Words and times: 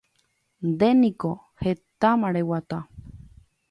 Ndéniko 0.69 1.31
hetama 1.61 2.27
reguata 2.33 2.77